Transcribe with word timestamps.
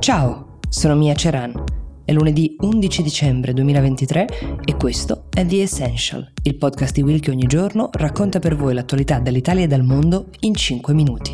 Ciao, 0.00 0.58
sono 0.68 0.94
Mia 0.94 1.14
Ceran. 1.14 1.64
È 2.04 2.12
lunedì 2.12 2.54
11 2.56 3.02
dicembre 3.02 3.52
2023 3.52 4.26
e 4.64 4.76
questo 4.76 5.24
è 5.28 5.44
The 5.44 5.62
Essential, 5.62 6.32
il 6.44 6.56
podcast 6.56 6.94
di 6.94 7.02
Will 7.02 7.18
che 7.18 7.32
ogni 7.32 7.46
giorno 7.46 7.90
racconta 7.92 8.38
per 8.38 8.54
voi 8.54 8.74
l'attualità 8.74 9.18
dall'Italia 9.18 9.64
e 9.64 9.66
dal 9.66 9.82
mondo 9.82 10.30
in 10.40 10.54
5 10.54 10.94
minuti. 10.94 11.32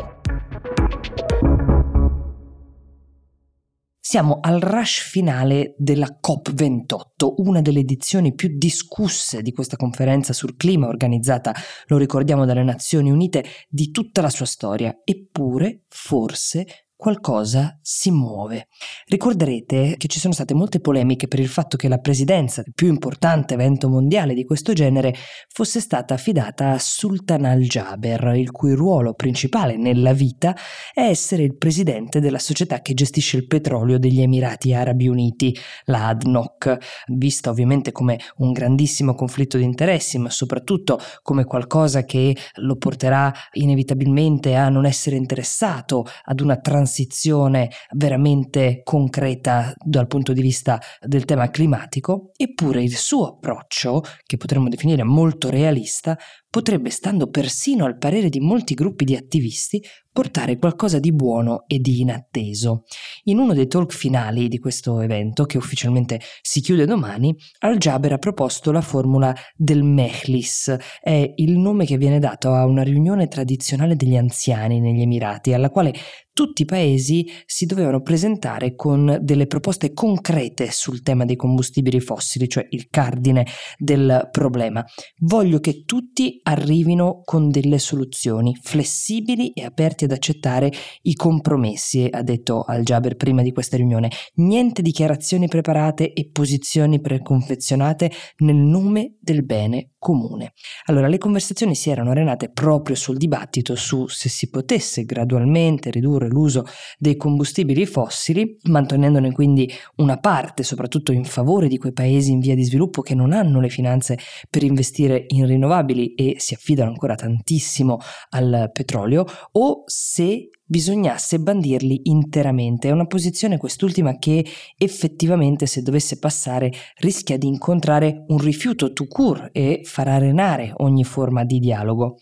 Siamo 4.01 4.39
al 4.41 4.61
rush 4.61 5.01
finale 5.01 5.75
della 5.77 6.21
COP28, 6.21 7.35
una 7.39 7.61
delle 7.61 7.81
edizioni 7.81 8.35
più 8.35 8.57
discusse 8.57 9.43
di 9.43 9.53
questa 9.53 9.77
conferenza 9.77 10.33
sul 10.33 10.57
clima 10.57 10.89
organizzata, 10.89 11.53
lo 11.87 11.97
ricordiamo, 11.97 12.45
dalle 12.45 12.63
Nazioni 12.63 13.11
Unite 13.11 13.45
di 13.69 13.91
tutta 13.91 14.21
la 14.21 14.31
sua 14.31 14.47
storia. 14.47 15.01
Eppure, 15.05 15.85
forse, 15.89 16.84
qualcosa 17.05 17.79
si 17.83 18.11
muove. 18.11 18.69
Ricorderete 19.09 19.97
che 19.99 20.09
ci 20.09 20.19
sono 20.19 20.33
state 20.33 20.55
molte 20.55 20.81
polemiche 20.81 21.29
per 21.29 21.39
il 21.39 21.49
fatto 21.49 21.77
che 21.77 21.87
la 21.87 21.99
presidenza 21.99 22.63
del 22.63 22.73
più 22.75 22.87
importante 22.87 23.53
evento 23.53 23.91
mondiale 23.91 24.33
di 24.33 24.47
questo 24.47 24.73
genere 24.73 25.15
fosse 25.49 25.81
stata 25.81 26.15
affidata 26.15 26.71
a 26.71 26.79
Sultan 26.79 27.45
al-Jaber, 27.45 28.33
il 28.37 28.51
cui 28.51 28.73
ruolo 28.73 29.13
principale 29.13 29.77
nella 29.77 30.15
vita 30.15 30.57
è 30.95 31.03
essere 31.03 31.43
il 31.43 31.59
presidente 31.59 32.21
della 32.21 32.39
società 32.39 32.81
che 32.81 32.95
gestisce 32.95 33.37
il 33.37 33.49
petrolio 33.49 33.99
degli 33.99 34.23
Emirati 34.23 34.73
Arabi 34.73 35.07
Uniti, 35.07 35.55
la 35.85 36.07
ADNOC, 36.07 36.79
vista 37.09 37.51
ovviamente 37.51 37.93
come 37.93 38.19
un 38.39 38.53
grandissimo 38.53 39.15
conflitto 39.15 39.59
di 39.59 39.65
interessi, 39.65 40.17
ma 40.17 40.31
soprattutto 40.31 40.99
come 41.21 41.45
qualcosa 41.45 42.07
che 42.07 42.35
lo 42.61 42.77
porterà 42.77 43.31
inevitabilmente 43.53 44.55
a 44.55 44.71
non 44.71 44.87
essere 44.87 45.17
interessato 45.17 46.07
ad 46.23 46.41
una 46.41 46.57
transizione 46.57 46.93
transizione 46.95 47.71
veramente 47.95 48.83
concreta 48.85 49.75
dal 49.85 50.07
punto 50.07 50.33
di 50.33 50.41
vista 50.41 50.81
del 51.01 51.25
tema 51.25 51.51
climatico, 51.51 52.31
eppure 52.37 52.83
il 52.83 52.95
suo 52.95 53.27
approccio, 53.27 54.03
che 54.25 54.37
potremmo 54.37 54.69
definire 54.69 55.03
molto 55.03 55.51
realista, 55.51 56.17
potrebbe, 56.55 56.91
stando 56.91 57.31
persino 57.31 57.85
al 57.85 57.99
parere 57.99 58.29
di 58.29 58.39
molti 58.39 58.75
gruppi 58.75 59.05
di 59.05 59.17
attivisti, 59.17 59.83
portare 60.13 60.57
qualcosa 60.57 61.01
di 61.01 61.13
buono 61.13 61.65
e 61.67 61.81
di 61.81 62.01
inatteso. 62.01 62.85
In 63.25 63.39
uno 63.39 63.55
dei 63.55 63.67
talk 63.67 63.93
finali 63.93 64.47
di 64.47 64.61
questo 64.61 65.01
evento, 65.01 65.47
che 65.47 65.59
ufficialmente 65.59 66.21
si 66.41 66.61
chiude 66.61 66.87
domani, 66.87 67.35
Al-Jaber 67.59 68.13
ha 68.13 68.19
proposto 68.19 68.71
la 68.71 68.83
formula 68.83 69.35
del 69.57 69.83
Mehlis, 69.83 70.73
è 71.01 71.33
il 71.35 71.59
nome 71.59 71.87
che 71.87 71.99
viene 71.99 72.21
dato 72.21 72.53
a 72.53 72.65
una 72.65 72.85
riunione 72.85 73.27
tradizionale 73.27 73.97
degli 73.97 74.17
anziani 74.17 74.79
negli 74.79 75.01
Emirati, 75.01 75.53
alla 75.53 75.71
quale 75.71 75.93
tutti 76.33 76.63
i 76.63 76.67
paesi 76.67 77.29
si 77.47 77.65
dovevano 77.65 78.01
presentare 78.01 78.75
con 78.75 79.19
delle 79.21 79.47
proposte 79.47 79.93
concrete 79.93 80.71
sul 80.71 81.03
tema 81.03 81.25
dei 81.25 81.37
combustibili 81.37 82.01
fossili, 82.01 82.49
cioè 82.49 82.67
il 82.71 82.89
cardine 82.89 83.47
del 83.79 84.29
problema. 84.31 84.85
Voglio 85.21 85.61
che 85.61 85.85
tutti 85.85 86.41
arrivino 86.45 87.23
con 87.25 87.51
delle 87.51 87.79
soluzioni 87.79 88.57
flessibili 88.61 89.51
e 89.51 89.65
aperti 89.65 90.05
ad 90.05 90.13
accettare 90.13 90.73
i 91.03 91.15
compromessi, 91.15 92.09
ha 92.11 92.23
detto 92.23 92.63
Al-Jaber 92.63 93.17
prima 93.17 93.43
di 93.43 93.53
questa 93.53 93.77
riunione. 93.77 94.11
Niente 94.37 94.83
dichiarazioni 94.83 95.49
preparate 95.49 96.13
e 96.13 96.29
posizioni 96.31 97.01
preconfezionate 97.01 98.11
nel 98.39 98.57
nome 98.57 99.17
del 99.21 99.45
bene 99.45 99.91
comune. 99.99 100.53
Allora, 100.87 101.09
le 101.09 101.17
conversazioni 101.17 101.75
si 101.75 101.89
erano 101.89 102.11
arenate 102.11 102.51
proprio 102.51 102.95
sul 102.95 103.17
dibattito 103.17 103.75
su 103.75 104.07
se 104.07 104.29
si 104.29 104.51
potesse 104.51 105.05
gradualmente 105.05 105.91
ridurre 105.91 106.29
l'uso 106.29 106.67
dei 106.99 107.17
combustibili 107.17 107.87
fossili, 107.87 108.59
mantenendone 108.65 109.33
quindi 109.33 109.71
una 109.97 110.19
parte, 110.19 110.63
soprattutto 110.63 111.13
in 111.13 111.25
favore 111.25 111.69
di 111.69 111.79
quei 111.79 111.95
paesi 111.95 112.33
in 112.33 112.41
via 112.41 112.55
di 112.55 112.65
sviluppo 112.65 113.01
che 113.01 113.15
non 113.15 113.33
hanno 113.33 113.61
le 113.61 113.71
finanze 113.71 114.19
per 114.51 114.63
investire 114.63 115.25
in 115.29 115.47
rinnovabili 115.47 116.15
e 116.15 116.34
si 116.39 116.55
affidano 116.55 116.91
ancora 116.91 117.15
tantissimo 117.15 117.99
al 118.31 118.71
petrolio, 118.73 119.25
o 119.53 119.85
se 119.87 120.49
bisognasse 120.67 121.39
bandirli 121.39 122.03
interamente. 122.05 122.89
È 122.89 122.93
una 122.93 123.07
posizione 123.07 123.59
quest'ultima 123.59 124.17
che 124.19 124.45
effettivamente 124.79 125.67
se 125.67 125.83
dovesse 125.83 126.19
passare 126.19 126.73
rischia 126.99 127.37
di 127.37 127.47
incontrare 127.47 128.25
un 128.29 128.39
rifiuto 128.39 128.93
tout 128.93 129.11
court 129.11 129.51
e 129.53 129.83
far 129.85 130.09
arenare 130.09 130.73
ogni 130.79 131.05
forma 131.05 131.45
di 131.45 131.59
dialogo. 131.59 132.17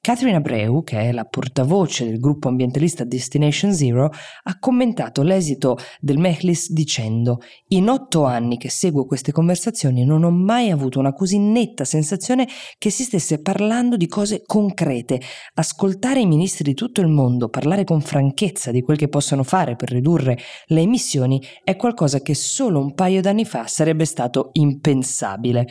Catherine 0.00 0.36
Abreu, 0.36 0.84
che 0.84 1.00
è 1.00 1.12
la 1.12 1.24
portavoce 1.24 2.04
del 2.04 2.20
gruppo 2.20 2.48
ambientalista 2.48 3.04
Destination 3.04 3.72
Zero, 3.72 4.10
ha 4.44 4.58
commentato 4.58 5.22
l'esito 5.22 5.76
del 6.00 6.18
Mehlis 6.18 6.72
dicendo 6.72 7.40
in 7.68 7.88
otto 7.88 8.24
anni 8.24 8.58
che 8.58 8.70
seguo 8.70 9.06
queste 9.06 9.32
conversazioni 9.32 10.04
non 10.04 10.22
ho 10.22 10.30
mai 10.30 10.70
avuto 10.70 10.98
una 10.98 11.12
così 11.12 11.38
netta 11.38 11.84
sensazione 11.84 12.46
che 12.78 12.90
si 12.90 13.02
stesse 13.02 13.40
parlando 13.40 13.96
di 13.96 14.06
cose 14.06 14.42
concrete. 14.44 15.20
Ascoltare 15.54 16.20
i 16.20 16.26
ministri 16.26 16.64
di 16.64 16.74
tutto 16.74 17.00
il 17.00 17.08
mondo 17.08 17.48
parlare 17.48 17.84
con 17.88 18.02
franchezza 18.02 18.70
di 18.70 18.82
quel 18.82 18.98
che 18.98 19.08
possono 19.08 19.42
fare 19.42 19.74
per 19.74 19.88
ridurre 19.88 20.38
le 20.66 20.82
emissioni 20.82 21.42
è 21.64 21.74
qualcosa 21.74 22.20
che 22.20 22.34
solo 22.34 22.80
un 22.80 22.92
paio 22.92 23.22
d'anni 23.22 23.46
fa 23.46 23.66
sarebbe 23.66 24.04
stato 24.04 24.50
impensabile. 24.52 25.66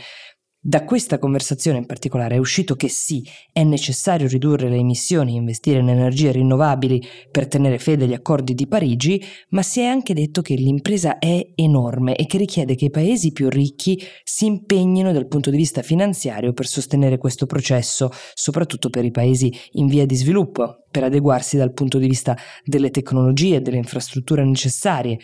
Da 0.60 0.84
questa 0.86 1.20
conversazione 1.20 1.78
in 1.78 1.86
particolare 1.86 2.36
è 2.36 2.40
uscito 2.40 2.76
che 2.76 2.90
sì, 2.90 3.24
è 3.54 3.64
necessario 3.64 4.28
ridurre 4.28 4.70
le 4.70 4.78
emissioni 4.78 5.34
e 5.34 5.38
investire 5.38 5.80
in 5.80 5.90
energie 5.90 6.32
rinnovabili 6.32 7.02
per 7.30 7.48
tenere 7.48 7.78
fede 7.78 8.06
agli 8.06 8.14
accordi 8.14 8.56
di 8.56 8.68
Parigi, 8.68 9.24
ma 9.50 9.62
si 9.62 9.82
è 9.82 9.86
anche 9.86 10.16
detto 10.16 10.42
che 10.42 10.56
l'impresa 10.56 11.20
è 11.20 11.52
enorme 11.54 12.16
e 12.16 12.26
che 12.26 12.40
richiede 12.40 12.74
che 12.74 12.86
i 12.86 12.90
paesi 12.90 13.32
più 13.32 13.50
ricchi 13.50 14.02
si 14.24 14.48
impegnino 14.48 15.14
dal 15.14 15.28
punto 15.28 15.52
di 15.52 15.58
vista 15.58 15.84
finanziario 15.84 16.54
per 16.54 16.66
sostenere 16.66 17.20
questo 17.20 17.46
processo, 17.46 18.10
soprattutto 18.34 18.90
per 18.90 19.06
i 19.06 19.12
paesi 19.12 19.54
in 19.74 19.86
via 19.86 20.08
di 20.08 20.16
sviluppo, 20.16 20.86
per 20.90 21.04
adeguarsi 21.04 21.56
dal 21.56 21.72
punto 21.72 22.00
di 22.00 22.08
vista 22.08 22.36
delle 22.66 22.90
tecnologie 22.90 23.58
e 23.58 23.62
delle 23.62 23.78
infrastrutture 23.78 24.44
necessarie 24.44 25.20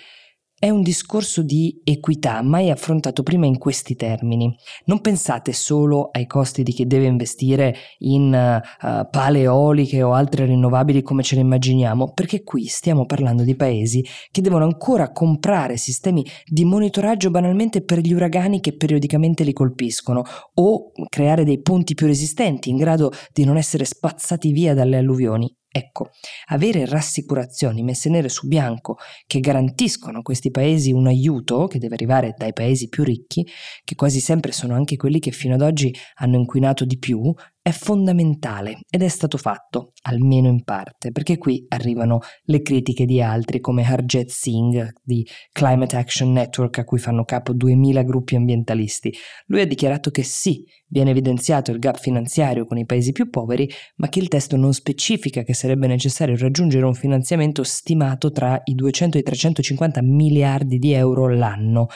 è 0.64 0.70
un 0.70 0.82
discorso 0.82 1.42
di 1.42 1.82
equità 1.84 2.42
mai 2.42 2.70
affrontato 2.70 3.22
prima 3.22 3.46
in 3.46 3.58
questi 3.58 3.98
termini. 3.98 4.56
Non 4.86 5.02
pensate 5.02 5.52
solo 5.52 6.08
ai 6.10 6.26
costi 6.26 6.64
di 6.64 6.72
chi 6.72 6.88
deve 6.88 7.06
investire 7.06 7.76
in 7.98 8.32
uh, 8.32 9.10
pale 9.12 9.42
eoliche 9.42 10.02
o 10.04 10.14
altre 10.14 10.46
rinnovabili 10.46 11.02
come 11.02 11.22
ce 11.22 11.36
le 11.36 11.42
immaginiamo, 11.42 12.14
perché 12.14 12.44
qui 12.44 12.68
stiamo 12.68 13.06
parlando 13.06 13.44
di 13.44 13.58
paesi 13.58 14.06
che 14.32 14.40
devono 14.40 14.64
ancora 14.64 15.12
comprare 15.12 15.76
sistemi 15.76 16.26
di 16.46 16.64
monitoraggio 16.64 17.30
banalmente 17.30 17.84
per 17.84 18.00
gli 18.00 18.14
uragani 18.14 18.62
che 18.62 18.74
periodicamente 18.74 19.44
li 19.44 19.52
colpiscono 19.52 20.24
o 20.54 20.94
creare 21.10 21.44
dei 21.44 21.62
ponti 21.62 21.94
più 21.94 22.08
resistenti 22.08 22.70
in 22.70 22.78
grado 22.78 23.12
di 23.34 23.44
non 23.44 23.58
essere 23.58 23.84
spazzati 23.84 24.54
via 24.54 24.74
dalle 24.74 24.96
alluvioni. 24.96 25.54
Ecco, 25.76 26.12
avere 26.50 26.86
rassicurazioni 26.86 27.82
messe 27.82 28.08
nere 28.08 28.30
su 28.30 28.46
bianco 28.48 28.98
che 29.26 29.40
garantiscono 29.40 30.20
a 30.20 30.22
questi 30.22 30.52
paesi 30.52 30.92
un 30.92 31.08
aiuto 31.08 31.66
che 31.66 31.80
deve 31.80 31.96
arrivare 31.96 32.36
dai 32.38 32.54
paesi 32.54 32.90
più 32.90 33.04
ricchi, 33.04 33.44
che 33.84 33.96
quasi 33.96 34.20
sempre 34.20 34.52
sono 34.52 34.76
anche 34.76 34.98
quelli 34.98 35.18
che 35.18 35.32
fino 35.32 35.56
ad 35.56 35.62
oggi 35.62 35.92
hanno 36.18 36.38
inquinato 36.38 36.86
di 36.86 37.00
più, 37.00 37.34
è 37.64 37.72
fondamentale 37.72 38.80
ed 38.90 39.04
è 39.04 39.08
stato 39.08 39.38
fatto, 39.38 39.94
almeno 40.02 40.50
in 40.50 40.66
parte, 40.66 41.14
perché 41.14 41.38
qui 41.38 41.64
arrivano 41.70 42.20
le 42.44 42.62
critiche 42.62 43.06
di 43.06 43.22
altri 43.22 43.62
come 43.62 43.86
Harjet 43.86 44.28
Singh 44.30 44.92
di 45.02 45.26
Climate 45.54 45.96
Action 45.96 46.34
Network 46.34 46.80
a 46.80 46.84
cui 46.84 47.00
fanno 47.00 47.24
capo 47.24 47.54
2000 47.54 48.04
gruppi 48.04 48.36
ambientalisti. 48.36 49.16
Lui 49.46 49.62
ha 49.62 49.66
dichiarato 49.66 50.12
che 50.12 50.24
sì, 50.24 50.66
viene 50.88 51.12
evidenziato 51.12 51.72
il 51.72 51.80
gap 51.80 52.00
finanziario 52.00 52.66
con 52.66 52.78
i 52.78 52.86
paesi 52.86 53.14
più 53.14 53.30
poveri, 53.30 53.70
ma 53.96 54.10
che 54.10 54.20
il 54.20 54.28
testo 54.28 54.58
non 54.58 54.74
specifica 54.74 55.44
che 55.44 55.54
sarebbe 55.54 55.88
necessario 55.88 56.36
raggiungere 56.36 56.86
un 56.86 56.94
finanziamento 56.94 57.64
stimato 57.64 58.30
tra 58.32 58.60
i 58.66 58.76
200 58.76 59.16
e 59.16 59.22
i 59.22 59.24
350 59.24 60.02
miliardi 60.02 60.80
di 60.80 60.92
euro 60.92 61.30
l'anno. 61.30 61.88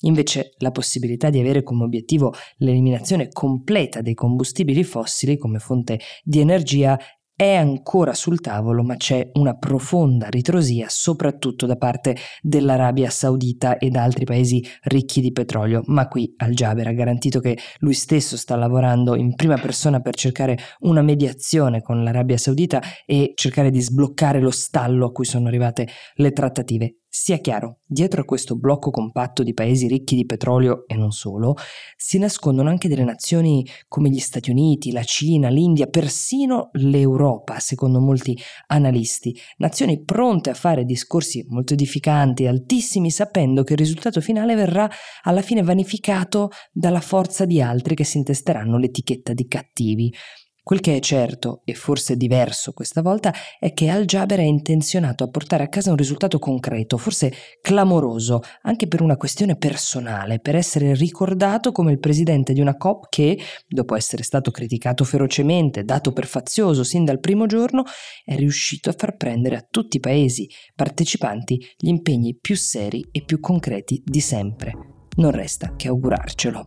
Invece 0.00 0.54
la 0.58 0.70
possibilità 0.70 1.30
di 1.30 1.40
avere 1.40 1.62
come 1.62 1.84
obiettivo 1.84 2.32
l'eliminazione 2.58 3.28
completa 3.28 4.00
dei 4.00 4.14
combustibili 4.14 4.82
fossili 4.84 5.36
come 5.36 5.58
fonte 5.58 6.00
di 6.22 6.40
energia 6.40 6.98
è 7.40 7.54
ancora 7.54 8.12
sul 8.12 8.38
tavolo, 8.38 8.82
ma 8.82 8.96
c'è 8.96 9.30
una 9.34 9.56
profonda 9.56 10.28
ritrosia, 10.28 10.88
soprattutto 10.90 11.64
da 11.64 11.76
parte 11.76 12.14
dell'Arabia 12.42 13.08
Saudita 13.08 13.78
e 13.78 13.88
da 13.88 14.02
altri 14.02 14.26
paesi 14.26 14.62
ricchi 14.82 15.22
di 15.22 15.32
petrolio. 15.32 15.80
Ma 15.86 16.06
qui 16.06 16.34
Al-Jaber 16.36 16.88
ha 16.88 16.92
garantito 16.92 17.40
che 17.40 17.56
lui 17.78 17.94
stesso 17.94 18.36
sta 18.36 18.56
lavorando 18.56 19.16
in 19.16 19.34
prima 19.34 19.56
persona 19.56 20.00
per 20.00 20.16
cercare 20.16 20.58
una 20.80 21.00
mediazione 21.00 21.80
con 21.80 22.04
l'Arabia 22.04 22.36
Saudita 22.36 22.82
e 23.06 23.32
cercare 23.34 23.70
di 23.70 23.80
sbloccare 23.80 24.38
lo 24.38 24.50
stallo 24.50 25.06
a 25.06 25.10
cui 25.10 25.24
sono 25.24 25.48
arrivate 25.48 25.88
le 26.16 26.32
trattative. 26.32 26.99
Sia 27.12 27.38
chiaro, 27.38 27.80
dietro 27.84 28.20
a 28.20 28.24
questo 28.24 28.54
blocco 28.54 28.92
compatto 28.92 29.42
di 29.42 29.52
paesi 29.52 29.88
ricchi 29.88 30.14
di 30.14 30.24
petrolio 30.24 30.86
e 30.86 30.94
non 30.94 31.10
solo, 31.10 31.56
si 31.96 32.18
nascondono 32.18 32.68
anche 32.68 32.86
delle 32.86 33.02
nazioni 33.02 33.66
come 33.88 34.10
gli 34.10 34.20
Stati 34.20 34.52
Uniti, 34.52 34.92
la 34.92 35.02
Cina, 35.02 35.48
l'India, 35.48 35.88
persino 35.88 36.68
l'Europa, 36.74 37.58
secondo 37.58 37.98
molti 37.98 38.38
analisti, 38.68 39.36
nazioni 39.56 40.04
pronte 40.04 40.50
a 40.50 40.54
fare 40.54 40.84
discorsi 40.84 41.44
molto 41.48 41.72
edificanti, 41.72 42.46
altissimi, 42.46 43.10
sapendo 43.10 43.64
che 43.64 43.72
il 43.72 43.80
risultato 43.80 44.20
finale 44.20 44.54
verrà 44.54 44.88
alla 45.22 45.42
fine 45.42 45.62
vanificato 45.62 46.50
dalla 46.70 47.00
forza 47.00 47.44
di 47.44 47.60
altri 47.60 47.96
che 47.96 48.04
si 48.04 48.18
intesteranno 48.18 48.78
l'etichetta 48.78 49.32
di 49.32 49.48
cattivi. 49.48 50.14
Quel 50.62 50.80
che 50.80 50.96
è 50.96 51.00
certo, 51.00 51.62
e 51.64 51.74
forse 51.74 52.16
diverso 52.16 52.72
questa 52.72 53.02
volta, 53.02 53.32
è 53.58 53.72
che 53.72 53.88
Al-Jaber 53.88 54.38
è 54.38 54.42
intenzionato 54.42 55.24
a 55.24 55.28
portare 55.28 55.64
a 55.64 55.68
casa 55.68 55.90
un 55.90 55.96
risultato 55.96 56.38
concreto, 56.38 56.96
forse 56.98 57.32
clamoroso, 57.60 58.40
anche 58.62 58.86
per 58.86 59.00
una 59.00 59.16
questione 59.16 59.56
personale, 59.56 60.38
per 60.38 60.56
essere 60.56 60.94
ricordato 60.94 61.72
come 61.72 61.92
il 61.92 61.98
presidente 61.98 62.52
di 62.52 62.60
una 62.60 62.76
COP 62.76 63.08
che, 63.08 63.38
dopo 63.66 63.96
essere 63.96 64.22
stato 64.22 64.50
criticato 64.50 65.04
ferocemente, 65.04 65.82
dato 65.82 66.12
per 66.12 66.26
fazioso 66.26 66.84
sin 66.84 67.04
dal 67.04 67.20
primo 67.20 67.46
giorno, 67.46 67.84
è 68.24 68.36
riuscito 68.36 68.90
a 68.90 68.94
far 68.96 69.16
prendere 69.16 69.56
a 69.56 69.66
tutti 69.68 69.96
i 69.96 70.00
paesi 70.00 70.48
partecipanti 70.74 71.58
gli 71.76 71.88
impegni 71.88 72.36
più 72.36 72.54
seri 72.54 73.08
e 73.10 73.22
più 73.24 73.40
concreti 73.40 74.02
di 74.04 74.20
sempre. 74.20 74.72
Non 75.16 75.30
resta 75.30 75.74
che 75.76 75.88
augurarcelo. 75.88 76.64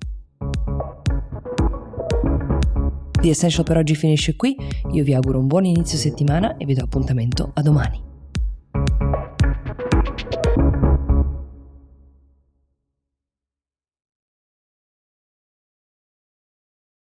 The 3.23 3.29
Essential 3.29 3.63
per 3.63 3.77
oggi 3.77 3.95
finisce 3.95 4.35
qui, 4.35 4.53
io 4.91 5.03
vi 5.05 5.13
auguro 5.13 5.39
un 5.39 5.47
buon 5.47 5.63
inizio 5.63 5.97
settimana 5.97 6.57
e 6.57 6.65
vi 6.65 6.73
do 6.73 6.83
appuntamento 6.83 7.51
a 7.53 7.61
domani. 7.61 8.12